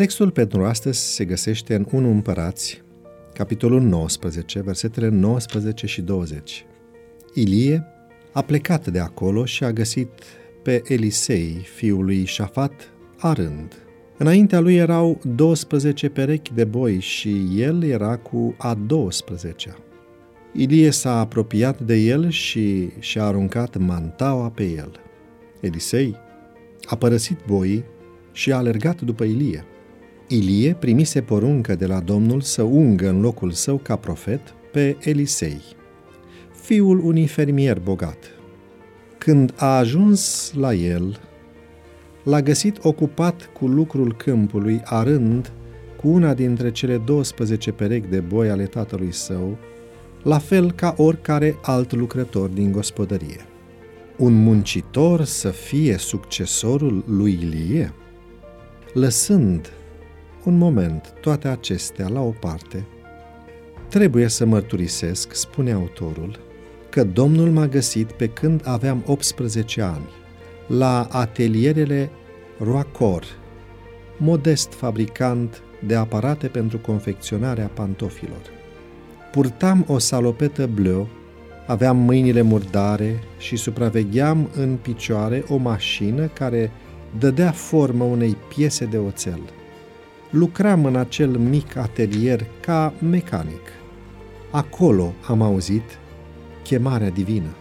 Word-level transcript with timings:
Textul 0.00 0.30
pentru 0.30 0.64
astăzi 0.64 1.14
se 1.14 1.24
găsește 1.24 1.74
în 1.74 1.86
1 1.92 2.10
Împărați, 2.10 2.82
capitolul 3.34 3.80
19, 3.80 4.60
versetele 4.60 5.08
19 5.08 5.86
și 5.86 6.00
20. 6.00 6.66
Ilie 7.34 7.84
a 8.32 8.42
plecat 8.42 8.86
de 8.86 8.98
acolo 8.98 9.44
și 9.44 9.64
a 9.64 9.72
găsit 9.72 10.08
pe 10.62 10.82
Elisei, 10.84 11.66
fiul 11.74 12.04
lui 12.04 12.24
Șafat, 12.24 12.92
arând. 13.18 13.74
Înaintea 14.18 14.60
lui 14.60 14.76
erau 14.76 15.20
12 15.34 16.08
perechi 16.08 16.54
de 16.54 16.64
boi 16.64 17.00
și 17.00 17.46
el 17.56 17.82
era 17.82 18.16
cu 18.16 18.54
a 18.58 18.78
12-a. 18.86 19.78
Ilie 20.52 20.90
s-a 20.90 21.18
apropiat 21.18 21.80
de 21.80 21.94
el 21.94 22.30
și 22.30 22.90
și-a 22.98 23.24
aruncat 23.24 23.76
mantaua 23.76 24.50
pe 24.50 24.64
el. 24.64 24.92
Elisei 25.60 26.16
a 26.84 26.96
părăsit 26.96 27.38
boii 27.46 27.84
și 28.32 28.52
a 28.52 28.56
alergat 28.56 29.00
după 29.00 29.24
Ilie. 29.24 29.64
Ilie 30.32 30.74
primise 30.74 31.22
poruncă 31.22 31.74
de 31.74 31.86
la 31.86 32.00
Domnul 32.00 32.40
să 32.40 32.62
ungă 32.62 33.08
în 33.08 33.20
locul 33.20 33.50
său 33.50 33.76
ca 33.76 33.96
profet 33.96 34.40
pe 34.72 34.96
Elisei, 35.00 35.60
fiul 36.62 37.00
unui 37.04 37.26
fermier 37.26 37.80
bogat. 37.80 38.16
Când 39.18 39.54
a 39.56 39.76
ajuns 39.76 40.52
la 40.56 40.74
el, 40.74 41.20
l-a 42.24 42.42
găsit 42.42 42.78
ocupat 42.82 43.50
cu 43.52 43.66
lucrul 43.66 44.14
câmpului, 44.16 44.80
arând 44.84 45.52
cu 45.96 46.08
una 46.08 46.34
dintre 46.34 46.70
cele 46.70 46.96
12 46.96 47.72
perechi 47.72 48.08
de 48.08 48.20
boi 48.20 48.50
ale 48.50 48.64
tatălui 48.64 49.12
său, 49.12 49.58
la 50.22 50.38
fel 50.38 50.72
ca 50.72 50.94
oricare 50.96 51.56
alt 51.62 51.92
lucrător 51.92 52.48
din 52.48 52.72
gospodărie. 52.72 53.40
Un 54.16 54.42
muncitor 54.42 55.24
să 55.24 55.48
fie 55.48 55.96
succesorul 55.96 57.04
lui 57.06 57.32
Ilie? 57.32 57.92
Lăsând 58.92 59.70
un 60.44 60.58
moment 60.58 61.14
toate 61.20 61.48
acestea 61.48 62.08
la 62.08 62.20
o 62.20 62.30
parte, 62.40 62.86
trebuie 63.88 64.28
să 64.28 64.46
mărturisesc, 64.46 65.34
spune 65.34 65.72
autorul, 65.72 66.38
că 66.90 67.04
Domnul 67.04 67.50
m-a 67.50 67.66
găsit 67.66 68.12
pe 68.12 68.26
când 68.26 68.62
aveam 68.64 69.02
18 69.06 69.82
ani, 69.82 70.08
la 70.66 71.08
atelierele 71.10 72.10
Roacor, 72.58 73.24
modest 74.16 74.72
fabricant 74.72 75.62
de 75.86 75.94
aparate 75.94 76.46
pentru 76.46 76.78
confecționarea 76.78 77.70
pantofilor. 77.74 78.42
Purtam 79.32 79.84
o 79.88 79.98
salopetă 79.98 80.66
bleu, 80.66 81.08
aveam 81.66 81.96
mâinile 81.96 82.42
murdare 82.42 83.22
și 83.38 83.56
supravegheam 83.56 84.48
în 84.56 84.76
picioare 84.82 85.44
o 85.48 85.56
mașină 85.56 86.26
care 86.26 86.70
dădea 87.18 87.50
formă 87.50 88.04
unei 88.04 88.36
piese 88.48 88.84
de 88.84 88.98
oțel. 88.98 89.40
Lucram 90.30 90.84
în 90.84 90.96
acel 90.96 91.36
mic 91.36 91.76
atelier 91.76 92.46
ca 92.60 92.92
mecanic. 92.98 93.72
Acolo 94.50 95.12
am 95.26 95.42
auzit 95.42 95.98
chemarea 96.62 97.10
divină. 97.10 97.54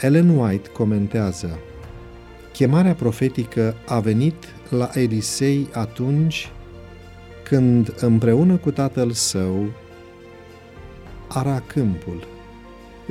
Ellen 0.00 0.28
White 0.28 0.68
comentează 0.68 1.58
Chemarea 2.52 2.94
profetică 2.94 3.74
a 3.86 4.00
venit 4.00 4.34
la 4.68 4.90
Elisei 4.92 5.68
atunci 5.72 6.50
când 7.42 7.94
împreună 7.96 8.56
cu 8.56 8.70
tatăl 8.70 9.10
său 9.10 9.66
ara 11.28 11.62
câmpul. 11.66 12.26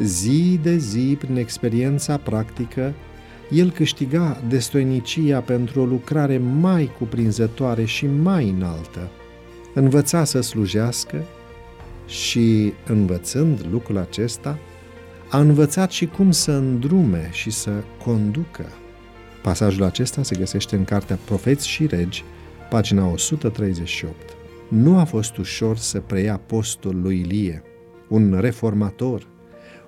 Zi 0.02 0.60
de 0.62 0.78
zi, 0.78 1.16
prin 1.20 1.36
experiența 1.36 2.18
practică, 2.18 2.94
el 3.50 3.72
câștiga 3.72 4.42
destoinicia 4.48 5.42
pentru 5.42 5.82
o 5.82 5.86
lucrare 5.86 6.38
mai 6.38 6.92
cuprinzătoare 6.98 7.86
și 7.86 8.06
mai 8.06 8.50
înaltă. 8.50 9.10
Învăța 9.74 10.24
să 10.24 10.42
slujească 10.42 11.24
și, 12.08 12.74
învățând 12.88 13.66
lucrul 13.72 13.98
acesta, 13.98 14.60
a 15.30 15.40
învățat 15.40 15.92
și 15.92 16.06
cum 16.06 16.32
să 16.32 16.52
îndrume 16.52 17.30
și 17.32 17.50
să 17.50 17.72
conducă. 18.04 18.66
Pasajul 19.42 19.84
acesta 19.84 20.24
se 20.24 20.36
găsește 20.36 20.76
în 20.76 20.84
cartea 20.84 21.20
Profeți 21.26 21.68
și 21.68 21.86
Regi, 21.86 22.24
pagina 22.70 23.08
138. 23.08 24.16
Nu 24.68 24.98
a 24.98 25.04
fost 25.04 25.38
ușor 25.38 25.78
să 25.78 26.00
preia 26.00 26.38
postul 26.46 27.02
lui 27.02 27.20
Ilie, 27.20 27.64
un 28.08 28.38
reformator, 28.40 29.28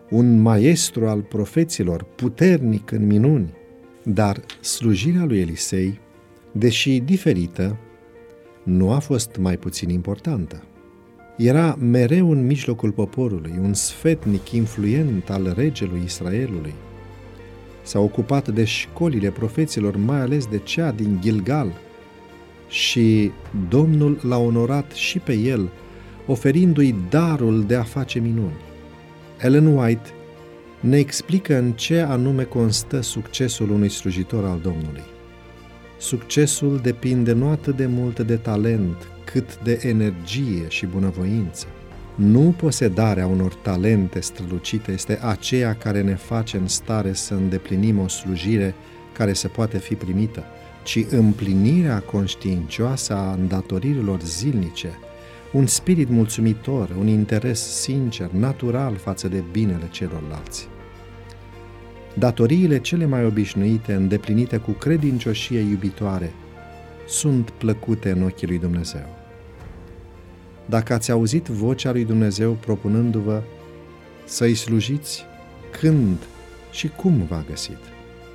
un 0.10 0.42
maestru 0.42 1.08
al 1.08 1.22
profeților, 1.22 2.04
puternic 2.04 2.92
în 2.92 3.06
minuni, 3.06 3.54
dar 4.04 4.40
slujirea 4.62 5.26
lui 5.26 5.40
Elisei, 5.40 6.00
deși 6.52 7.00
diferită, 7.00 7.78
nu 8.64 8.92
a 8.92 9.00
fost 9.00 9.36
mai 9.40 9.58
puțin 9.58 9.90
importantă. 9.90 10.64
Era 11.38 11.76
mereu 11.80 12.32
în 12.32 12.46
mijlocul 12.46 12.92
poporului, 12.92 13.54
un 13.62 13.74
sfetnic 13.74 14.52
influent 14.52 15.30
al 15.30 15.54
regelui 15.56 16.02
Israelului. 16.04 16.74
S-a 17.82 18.00
ocupat 18.00 18.48
de 18.48 18.64
școlile 18.64 19.30
profeților, 19.30 19.98
mai 19.98 20.20
ales 20.20 20.46
de 20.46 20.58
cea 20.58 20.92
din 20.92 21.20
Gilgal, 21.22 21.74
și 22.70 23.32
Domnul 23.70 24.20
l-a 24.22 24.38
onorat 24.38 24.92
și 24.92 25.20
pe 25.20 25.34
el, 25.34 25.70
oferindu-i 26.28 26.96
darul 27.10 27.64
de 27.64 27.76
a 27.76 27.84
face 27.84 28.20
minuni. 28.20 28.56
Ellen 29.42 29.66
White 29.66 30.10
ne 30.80 30.98
explică 30.98 31.58
în 31.58 31.72
ce 31.72 32.00
anume 32.00 32.44
constă 32.44 33.02
succesul 33.02 33.70
unui 33.70 33.90
slujitor 33.90 34.46
al 34.46 34.60
Domnului. 34.62 35.04
Succesul 35.98 36.80
depinde 36.84 37.32
nu 37.32 37.50
atât 37.50 37.76
de 37.76 37.86
mult 37.86 38.20
de 38.20 38.36
talent, 38.36 39.08
cât 39.26 39.64
de 39.64 39.80
energie 39.84 40.66
și 40.68 40.86
bunăvoință. 40.86 41.66
Nu 42.16 42.54
posedarea 42.58 43.28
unor 43.28 43.54
talente 43.54 44.20
strălucite 44.20 44.92
este 44.92 45.20
aceea 45.22 45.74
care 45.74 46.02
ne 46.02 46.16
face 46.16 46.58
în 46.58 46.68
stare 46.68 47.14
să 47.14 47.34
îndeplinim 47.34 48.00
o 48.00 48.08
slujire 48.08 48.76
care 49.14 49.34
să 49.34 49.48
poate 49.48 49.78
fi 49.78 49.96
primită, 49.96 50.44
ci 50.84 51.06
împlinirea 51.10 52.00
conștiincioasă 52.00 53.14
a 53.14 53.34
îndatoririlor 53.34 54.22
zilnice, 54.22 55.00
un 55.56 55.66
spirit 55.66 56.10
mulțumitor, 56.10 56.90
un 57.00 57.08
interes 57.08 57.82
sincer, 57.82 58.30
natural 58.32 58.96
față 58.96 59.28
de 59.28 59.44
binele 59.52 59.88
celorlalți. 59.92 60.68
Datoriile 62.14 62.80
cele 62.80 63.06
mai 63.06 63.26
obișnuite, 63.26 63.94
îndeplinite 63.94 64.58
cu 64.58 64.72
credincioșie 64.72 65.60
iubitoare, 65.60 66.34
sunt 67.08 67.50
plăcute 67.50 68.12
în 68.12 68.22
ochii 68.24 68.48
lui 68.48 68.58
Dumnezeu. 68.58 69.08
Dacă 70.66 70.94
ați 70.94 71.12
auzit 71.12 71.46
vocea 71.46 71.92
lui 71.92 72.06
Dumnezeu 72.06 72.52
propunându-vă 72.52 73.42
să-i 74.26 74.56
slujiți, 74.56 75.26
când 75.80 76.18
și 76.72 76.88
cum 76.88 77.26
v-a 77.30 77.44
găsit? 77.50 77.80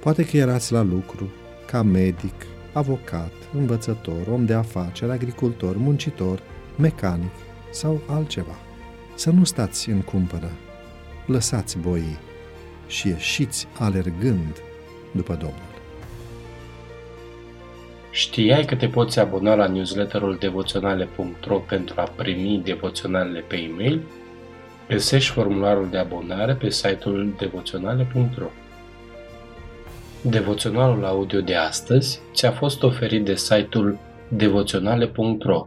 Poate 0.00 0.25
că 0.26 0.37
erați 0.37 0.72
la 0.72 0.82
lucru, 0.82 1.31
ca 1.66 1.82
medic, 1.82 2.47
avocat, 2.72 3.32
învățător, 3.54 4.26
om 4.32 4.44
de 4.44 4.54
afaceri, 4.54 5.10
agricultor, 5.10 5.76
muncitor, 5.76 6.42
mecanic 6.80 7.32
sau 7.70 8.00
altceva. 8.08 8.54
Să 9.14 9.30
nu 9.30 9.44
stați 9.44 9.88
în 9.91 10.00
cumpără, 10.00 10.50
lăsați 11.26 11.78
boii 11.78 12.18
și 12.86 13.08
ieșiți 13.08 13.66
alergând 13.78 14.62
după 15.12 15.32
Domnul. 15.32 15.69
Știai 18.10 18.64
că 18.64 18.74
te 18.74 18.88
poți 18.88 19.19
abona 19.19 19.54
la 19.54 19.66
newsletterul 19.66 20.36
devoționale.ro 20.40 21.58
pentru 21.58 21.94
a 22.00 22.12
primi 22.16 22.60
devoționalele 22.64 23.40
pe 23.40 23.56
e-mail? 23.56 24.02
Găsești 24.88 25.32
formularul 25.32 25.88
de 25.90 25.99
abonare 25.99 26.55
pe 26.55 26.70
site-ul 26.70 27.34
devoționale.ro 27.38 28.50
Devoționalul 30.22 31.05
audio 31.05 31.40
de 31.40 31.55
astăzi 31.55 32.20
ți-a 32.34 32.50
fost 32.50 32.82
oferit 32.82 33.25
de 33.25 33.34
site-ul 33.34 33.99
devoționale.ro 34.28 35.66